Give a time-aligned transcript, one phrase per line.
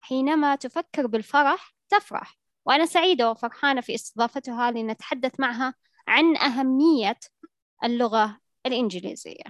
[0.00, 2.38] حينما تفكر بالفرح تفرح.
[2.64, 5.74] وأنا سعيدة وفرحانة في استضافتها لنتحدث معها
[6.08, 7.18] عن أهمية
[7.84, 9.44] اللغة الإنجليزية.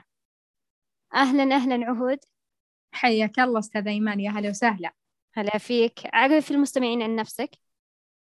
[1.15, 2.19] أهلا أهلا عهود.
[2.93, 4.93] حياك الله أستاذ إيمان يا هلا وسهلا.
[5.35, 6.01] هلا فيك.
[6.13, 7.51] عرف المستمعين عن نفسك.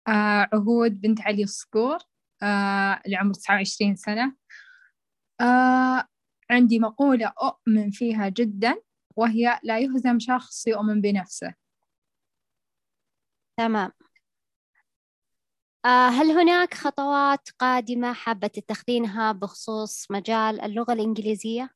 [0.08, 1.98] آه عهود بنت علي الصقور
[2.44, 4.36] آه العمر 29 سنة.
[5.42, 6.08] آه
[6.50, 8.76] عندي مقولة أؤمن فيها جدا
[9.16, 11.54] وهي لا يهزم شخص يؤمن بنفسه.
[13.62, 13.92] تمام.
[15.86, 21.70] آه هل هناك خطوات قادمة حابة تتخذينها بخصوص مجال اللغة الإنجليزية؟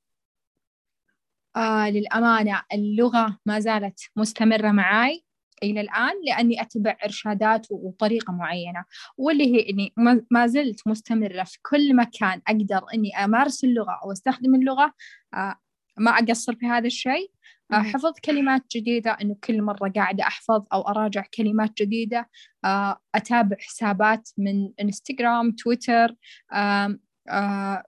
[1.56, 5.26] آه للأمانة اللغة ما زالت مستمرة معاي
[5.64, 8.84] إلى الآن لأني أتبع إرشادات وطريقة معينة
[9.18, 9.94] واللي هي إني
[10.32, 14.94] ما زلت مستمرة في كل مكان أقدر إني أمارس اللغة أو أستخدم اللغة.
[15.34, 15.56] آه
[15.98, 17.32] ما أقصر في هذا الشيء.
[17.74, 22.30] آه، حفظ كلمات جديدة إنه كل مرة قاعدة أحفظ أو أراجع كلمات جديدة
[22.66, 26.16] آه، أتابع حسابات من إنستغرام تويتر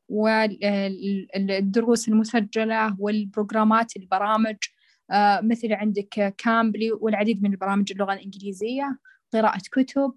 [0.09, 4.57] والدروس المسجلة والبروجرامات البرامج
[5.11, 8.99] آه، مثل عندك كامبلي والعديد من البرامج اللغة الإنجليزية
[9.33, 10.13] قراءة كتب.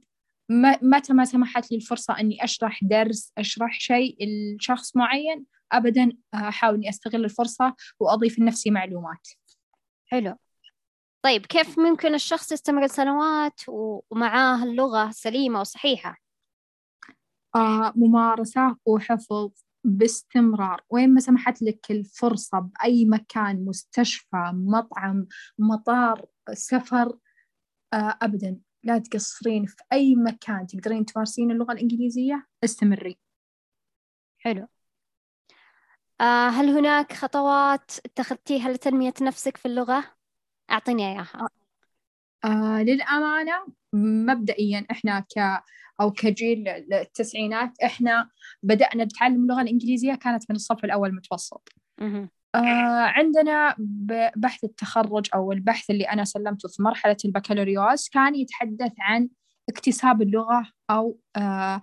[0.82, 6.88] متى ما سمحت لي الفرصة أني أشرح درس أشرح شيء لشخص معين أبدا أحاول أني
[6.88, 9.28] أستغل الفرصة وأضيف لنفسي معلومات.
[10.10, 10.36] حلو.
[11.22, 16.18] طيب كيف ممكن الشخص يستمر سنوات ومعاه اللغة سليمة وصحيحة؟
[17.54, 19.50] آه ممارسة وحفظ
[19.84, 20.84] باستمرار.
[20.90, 25.26] وين ما سمحت لك الفرصة بأي مكان مستشفى مطعم
[25.58, 27.18] مطار سفر
[27.92, 28.60] آه أبدا.
[28.82, 30.66] لا تقصرين في أي مكان.
[30.66, 33.18] تقدرين تمارسين اللغة الإنجليزية؟ استمري.
[34.38, 34.66] حلو.
[36.26, 40.04] هل هناك خطوات اتخذتيها لتنمية نفسك في اللغة؟
[40.70, 41.48] أعطيني إياها.
[42.44, 43.52] آه للأمانة
[43.92, 45.62] مبدئيا إحنا ك
[46.00, 48.30] أو كجيل التسعينات إحنا
[48.62, 51.68] بدأنا نتعلم اللغة الإنجليزية كانت من الصف الأول متوسط.
[52.54, 52.58] آه
[53.06, 53.76] عندنا
[54.36, 59.28] بحث التخرج أو البحث اللي أنا سلمته في مرحلة البكالوريوس كان يتحدث عن
[59.70, 61.80] اكتساب اللغة أو آه،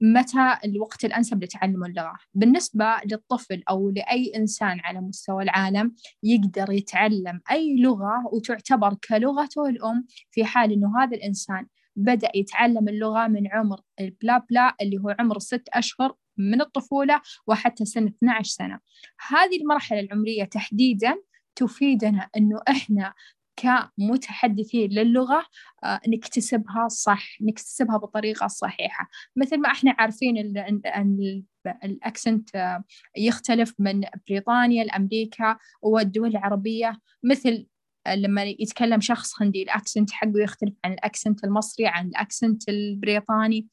[0.00, 2.18] متى الوقت الأنسب لتعلم اللغة.
[2.34, 10.06] بالنسبة للطفل أو لأي إنسان على مستوى العالم يقدر يتعلم أي لغة وتعتبر كلغته الأم
[10.30, 11.66] في حال أنه هذا الإنسان
[11.96, 17.84] بدأ يتعلم اللغة من عمر البلا بلا اللي هو عمر ست أشهر من الطفولة وحتى
[17.84, 18.80] سن 12 سنة.
[19.28, 21.14] هذه المرحلة العمرية تحديدا
[21.56, 23.14] تفيدنا أنه إحنا
[23.56, 25.46] كمتحدثين للغة
[25.84, 31.42] آه، نكتسبها صح نكتسبها بالطريقة الصحيحة مثل ما إحنا عارفين أن
[31.84, 32.84] ال accent آه،
[33.16, 36.98] يختلف من بريطانيا لأمريكا والدول العربية.
[37.24, 37.66] مثل
[38.08, 42.68] لما يتكلم شخص هندي ال accent حقه يختلف عن ال accent المصري عن ال accent
[42.68, 43.66] البريطاني.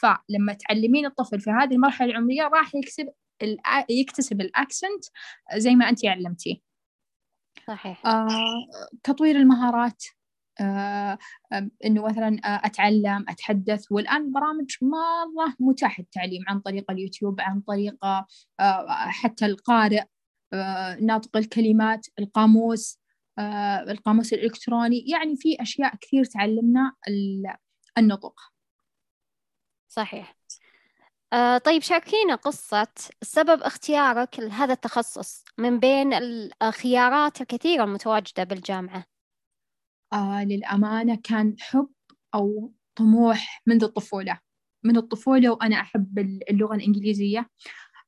[0.00, 3.08] فلما تعلمين الطفل في هذه المرحلة العمرية راح يكسب
[3.90, 5.04] يكتسب الأكسنت
[5.56, 6.73] زي ما أنت علمتيه.
[7.68, 8.06] صحيح.
[8.06, 8.28] آه،
[9.02, 10.04] تطوير المهارات
[10.60, 11.18] آه،
[11.84, 18.04] إنه مثلا آه، أتعلم أتحدث والآن برامج مره متاحه التعليم عن طريق اليوتيوب عن طريق
[18.04, 18.26] آه،
[18.90, 20.02] حتى القارئ
[20.52, 22.98] آه، ناطق الكلمات القاموس
[23.38, 25.04] آه، القاموس الإلكتروني.
[25.10, 26.92] يعني في أشياء كثير تعلمنا
[27.98, 28.40] النطق.
[29.88, 30.36] صحيح.
[31.32, 32.86] آه طيب شاركينا قصة
[33.22, 36.14] سبب اختيارك لهذا التخصص من بين
[36.62, 39.04] الخيارات الكثيرة المتواجدة بالجامعة.
[40.12, 41.88] آه للأمانة كان حب
[42.34, 44.38] أو طموح منذ الطفولة.
[44.84, 46.18] من الطفولة وأنا أحب
[46.50, 47.50] اللغة الإنجليزية.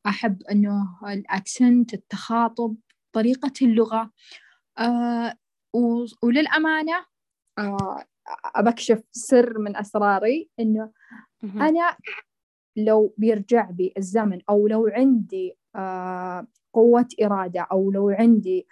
[0.06, 2.76] أحب أنه الأكسنت التخاطب
[3.12, 4.10] طريقة اللغة.
[4.78, 5.34] آه
[6.22, 7.04] وللأمانة
[7.58, 8.04] آه
[8.44, 10.92] أبكشف سر من أسراري أنه
[11.44, 11.96] أنا
[12.76, 18.66] لو بيرجع بي الزمن أو لو عندي آه قوة إرادة أو لو عندي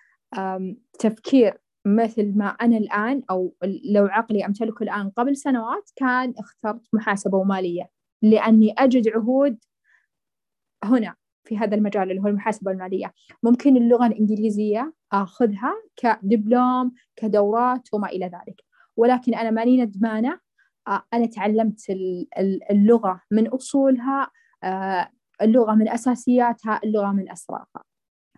[0.98, 3.54] تفكير مثل ما أنا الآن أو
[3.84, 7.90] لو عقلي أمتلكه الآن قبل سنوات كان اخترت محاسبة ومالية
[8.22, 9.58] لأني أجد عهود
[10.84, 11.14] هنا
[11.44, 13.12] في هذا المجال اللي هو المحاسبة المالية.
[13.42, 18.60] ممكن اللغة الإنجليزية أخذها كدبلوم كدورات وما إلى ذلك.
[18.96, 20.40] ولكن أنا ماني ندمانة
[20.88, 21.90] أنا تعلمت
[22.70, 24.31] اللغة من أصولها
[25.42, 27.84] اللغة من أساسياتها اللغة من أسرارها.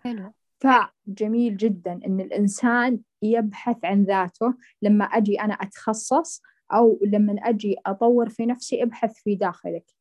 [0.03, 0.31] حلو.
[0.59, 6.41] فجميل جدا إن الإنسان يبحث عن ذاته لما أجي أنا أتخصص
[6.73, 9.93] أو لما أجي أطور في نفسي أبحث في داخلك.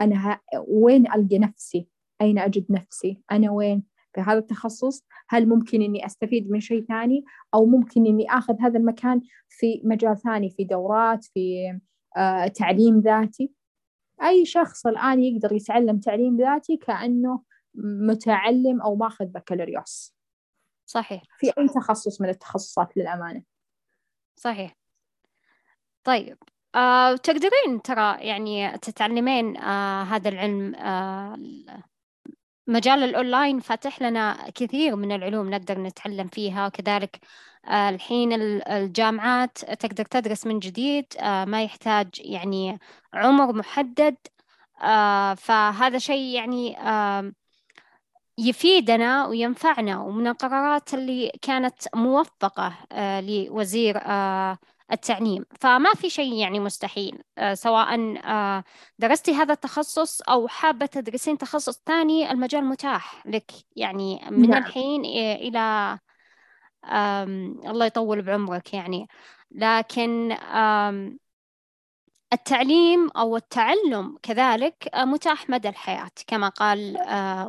[0.00, 1.88] أنا وين ألقى نفسي؟
[2.20, 7.24] أين أجد نفسي؟ أنا وين؟ في هذا التخصص هل ممكن إني أستفيد من شيء ثاني؟
[7.54, 11.78] أو ممكن إني أخذ هذا المكان في مجال ثاني في دورات في
[12.16, 13.50] آه تعليم ذاتي.
[14.22, 17.42] أي شخص الآن يقدر يتعلم تعليم ذاتي كأنه
[17.74, 20.14] متعلم أو ماخذ بكالوريوس.
[20.86, 21.22] صحيح.
[21.38, 23.42] في أي تخصص من التخصصات للأمانة؟
[24.36, 24.76] صحيح.
[26.04, 26.38] طيب
[26.74, 31.38] آه، تقدرين ترى يعني تتعلمين آه، هذا العلم آه،
[32.72, 37.20] مجال الأونلاين فاتح لنا كثير من العلوم نقدر نتعلم فيها وكذلك
[37.66, 38.32] آه، الحين
[38.62, 42.78] الجامعات تقدر تدرس من جديد آه، ما يحتاج يعني
[43.14, 44.16] عمر محدد
[44.82, 46.76] آه، فهذا شيء يعني
[48.38, 52.74] يفيدنا وينفعنا ومن القرارات اللي كانت موفقة
[53.20, 53.98] لوزير
[54.92, 58.64] التعليم فما في شيء يعني مستحيل آه، سواء آه،
[58.98, 64.62] درستي هذا التخصص أو حابة تدرسين تخصص ثاني المجال متاح لك يعني من نعم.
[64.62, 65.04] الحين
[65.34, 65.98] إلى
[67.66, 69.08] الله يطول بعمرك يعني
[69.50, 70.36] لكن
[72.32, 76.96] التعليم أو التعلم كذلك آه، متاح مدى الحياة كما قال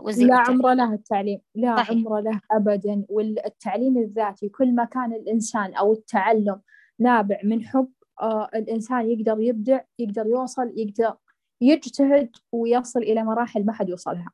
[0.04, 1.90] وزير لا عمر له التعليم لا صحيح.
[1.90, 6.62] عمر له أبدا والتعليم الذاتي كل ما كان الإنسان أو التعلم
[7.00, 7.92] نابع من حب
[8.22, 11.16] آه الإنسان يقدر يبدع يقدر يوصل يقدر
[11.62, 14.32] يجتهد ويصل إلى مراحل ما حد يوصلها.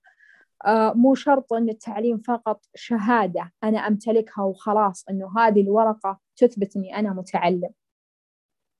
[0.66, 6.96] آه مو شرط أن التعليم فقط شهادة أنا أمتلكها وخلاص أنه هذه الورقة تثبت أني
[7.00, 7.70] أنا متعلم.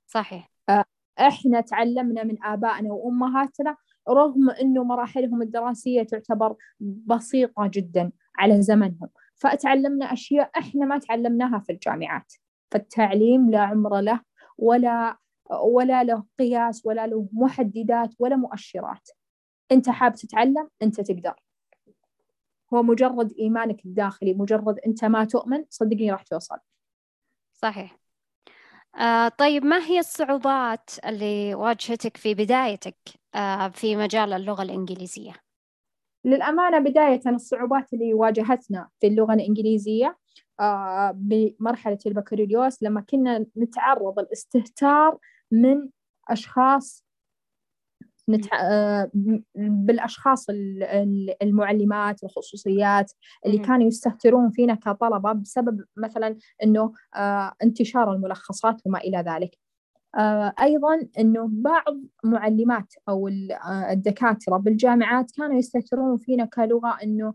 [0.08, 0.52] صحيح.
[0.70, 0.86] آه
[1.20, 3.78] إحنا تعلمنا من آبائنا وأمهاتنا
[4.10, 9.10] رغم أنه مراحلهم الدراسية تعتبر بسيطة جدا على زمنهم.
[9.36, 12.34] فتعلمنا أشياء إحنا ما تعلمناها في الجامعات.
[12.72, 14.22] فالتعليم لا عمر له
[14.58, 15.18] ولا
[15.64, 19.10] ولا له قياس ولا له محددات ولا مؤشرات.
[19.72, 21.34] انت حاب تتعلم انت تقدر.
[22.74, 26.58] هو مجرد إيمانك الداخلي مجرد انت ما تؤمن صدقني راح توصل.
[27.54, 27.98] صحيح.
[28.96, 32.98] آه طيب ما هي الصعوبات اللي واجهتك في بدايتك
[33.36, 35.34] آه في مجال اللغة الإنجليزية؟
[36.26, 40.19] للأمانة بداية الصعوبات اللي واجهتنا في اللغة الإنجليزية آه،
[41.14, 45.18] بمرحلة البكالوريوس لما كنا نتعرض الاستهتار
[45.52, 45.90] من
[46.30, 47.06] أشخاص
[48.30, 48.58] نتع...
[48.62, 49.12] آه،
[49.56, 50.46] بالأشخاص
[51.42, 53.12] المعلمات الخصوصيات
[53.46, 59.58] اللي كانوا يستهترون فينا كطلبة بسبب مثلا أنه آه، انتشار الملخصات وما إلى ذلك.
[60.62, 63.28] أيضا أنه بعض معلمات أو
[63.92, 67.34] الدكاترة بالجامعات كانوا يستهترون فينا كلغة أنه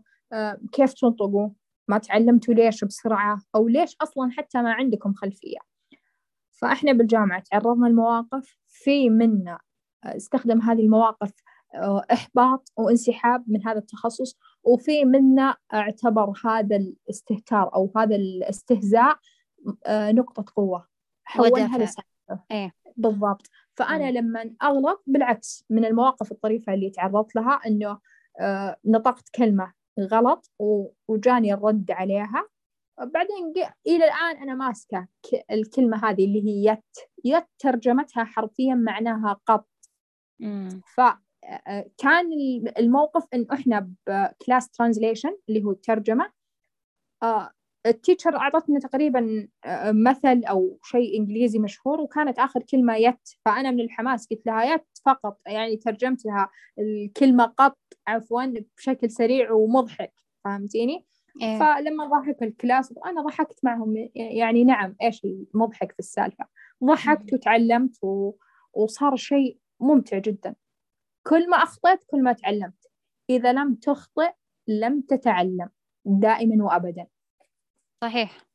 [0.71, 1.49] كيف تنطقوا؟
[1.87, 5.59] ما تعلمتوا ليش بسرعة أو ليش أصلا حتى ما عندكم خلفية.
[6.51, 9.59] فإحنا بالجامعة تعرضنا لمواقف في منا
[10.05, 11.31] استخدم هذه المواقف
[11.75, 19.17] آه، إحباط وانسحاب من هذا التخصص وفي منا اعتبر هذا الاستهتار أو هذا الاستهزاء
[19.85, 20.87] آه، نقطة قوة.
[21.23, 21.87] حولها
[22.51, 23.49] إيه؟ بالضبط.
[23.75, 24.11] فأنا.
[24.11, 27.99] لما أغلط بالعكس من المواقف الطريفة اللي تعرضت لها إنه
[28.39, 30.51] آه، نطقت كلمة غلط
[31.07, 32.49] وجاني الرد عليها.
[32.99, 33.53] بعدين
[33.87, 35.07] إلى الآن أنا ماسكة
[35.51, 36.97] الكلمة هذه اللي هي yet.
[37.25, 39.67] yet ترجمتها حرفيا معناها قط
[40.95, 42.25] فكان
[42.77, 46.31] الموقف إن إحنا ب class translation اللي هو الترجمة
[47.85, 49.47] ال teacher أعطتنا تقريبا
[49.89, 53.29] مثل أو شيء إنجليزي مشهور وكانت آخر كلمة yet.
[53.45, 56.49] فأنا من الحماس قلت لها yet فقط يعني ترجمت لها
[56.79, 57.77] الكلمة قط
[58.07, 60.13] عفوا بشكل سريع ومضحك.
[60.43, 61.05] فهمتيني؟
[61.41, 61.59] إيه.
[61.59, 66.45] فلما ضحك ال class أنا ضحكت معهم يعني نعم إيش المضحك في السالفة.
[66.83, 68.31] ضحكت وتعلمت و...
[68.73, 70.55] وصار شيء ممتع جدا.
[71.27, 72.87] كل ما أخطأت كل ما تعلمت.
[73.29, 74.31] إذا لم تخطئ
[74.67, 75.69] لم تتعلم.
[76.05, 77.07] دائما وأبدا.
[78.05, 78.45] صحيح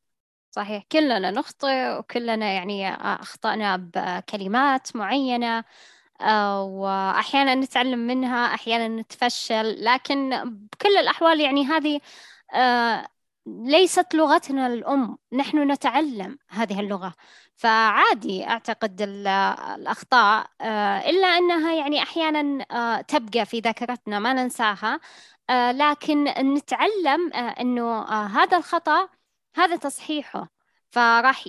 [0.51, 0.83] صحيح.
[0.91, 5.63] كلنا نخطئ وكلنا يعني أخطأنا بكلمات معينة
[6.21, 9.85] آه، وأحيانا نتعلم منها أحيانا نتفشل.
[9.85, 10.29] لكن
[10.73, 12.01] بكل الأحوال يعني هذه
[12.53, 13.07] آه،
[13.47, 15.17] ليست لغتنا الأم.
[15.33, 17.13] نحن نتعلم هذه اللغة.
[17.55, 24.99] فعادي أعتقد الأخطاء آه، إلا أنها يعني أحيانا تبقى في ذاكرتنا ما ننساها.
[25.71, 29.09] لكن نتعلم أنه هذا الخطأ
[29.55, 30.49] هذا تصحيحه.
[30.91, 31.45] فراح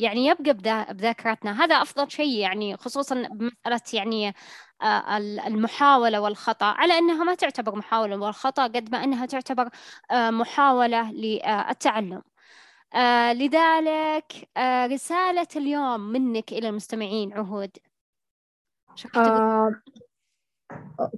[0.00, 0.54] يعني يبقى
[0.94, 1.64] بذاكرتنا.
[1.64, 4.34] هذا أفضل شيء يعني خصوصا بمسألة يعني
[4.82, 5.16] آه،
[5.46, 6.66] المحاولة والخطأ.
[6.66, 9.68] على أنها ما تعتبر محاولة والخطأ قد ما أنها تعتبر
[10.10, 12.22] آه، محاولة للتعلم.
[12.94, 14.48] آه، لذلك
[14.92, 17.70] رسالة اليوم منك إلى المستمعين عهود.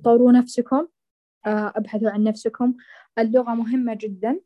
[0.05, 0.87] طوروا نفسكم.
[1.47, 2.75] ابحثوا عن نفسكم.
[3.19, 4.41] اللغة مهمة جدا.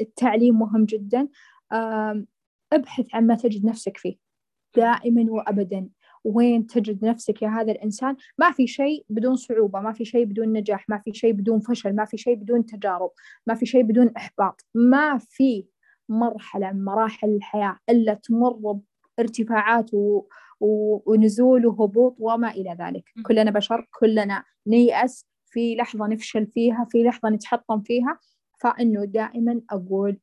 [0.00, 1.28] التعليم مهم جدا.
[2.72, 4.16] ابحث عن ما تجد نفسك فيه
[4.76, 5.88] دائما وأبدا.
[6.24, 10.52] وين تجد نفسك يا هذا الإنسان؟ ما في شيء بدون صعوبة ما في شيء بدون
[10.52, 13.10] نجاح ما في شيء بدون فشل ما في شيء بدون تجارب
[13.46, 14.66] ما في شيء بدون إحباط.
[14.74, 15.66] ما في
[16.08, 18.80] مرحلة من مراحل الحياة إلا تمر
[19.18, 20.22] بارتفاعات و...
[20.60, 20.98] و...
[21.12, 23.04] ونزول وهبوط وما إلى ذلك.
[23.22, 28.18] كلنا بشر كلنا نيأس في لحظة نفشل فيها في لحظة نتحطم فيها.
[28.60, 30.18] فإنه دائما أقول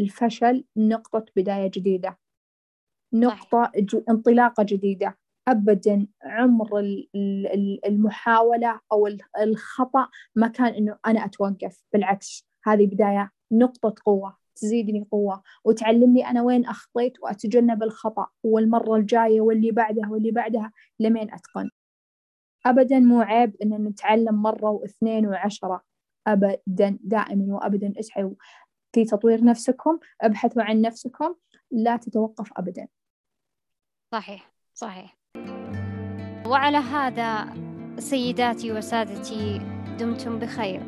[0.00, 2.18] الفشل نقطة بداية جديدة.
[3.12, 3.72] نقطة.
[4.08, 5.18] انطلاقة جديدة.
[5.48, 6.68] أبدا عمر
[7.86, 9.08] المحاولة أو
[9.42, 11.82] الخطأ ما كان إنه أنا أتوقف.
[11.92, 19.40] بالعكس هذه بداية نقطة قوة تزيدني قوة وتعلمني أنا وين أخطيت وأتجنب الخطأ والمرة الجاية
[19.40, 21.70] واللي بعدها واللي بعدها لمين أتقن.
[22.66, 25.82] أبدا مو عيب إن نتعلم مرة واثنين وعشرة.
[26.26, 28.34] أبدا دائما وأبدا اسعوا
[28.92, 31.34] في تطوير نفسكم ابحثوا عن نفسكم
[31.70, 32.88] لا تتوقف أبدا.
[34.12, 35.18] صحيح صحيح.
[36.46, 37.54] وعلى هذا
[37.98, 39.58] سيداتي وسادتي
[39.98, 40.82] دمتم بخير.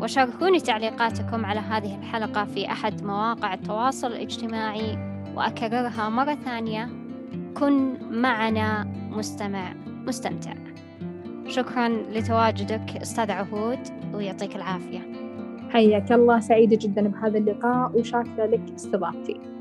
[0.00, 6.88] وشاركوني تعليقاتكم على هذه الحلقة في أحد مواقع التواصل الاجتماعي وأكررها مرة ثانية.
[7.54, 10.71] كن معنا مستمع مستمتع.
[11.48, 13.78] شكرا لتواجدك أستاذ عهود
[14.14, 15.00] ويعطيك العافية.
[15.70, 19.51] حياك الله سعيدة جدا بهذا اللقاء وشاكرة لك استضافتي.